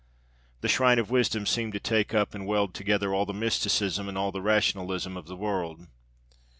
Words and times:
The 0.61 0.67
Shrine 0.67 0.97
of 0.97 1.11
Wisdom 1.11 1.45
seemed 1.45 1.73
to 1.73 1.79
take 1.79 2.11
up 2.11 2.33
and 2.33 2.47
weld 2.47 2.73
together 2.73 3.13
all 3.13 3.27
the 3.27 3.35
mysticism 3.35 4.09
and 4.09 4.17
all 4.17 4.31
the 4.31 4.41
rationalism 4.41 5.15
of 5.15 5.27
the 5.27 5.35
world. 5.35 5.85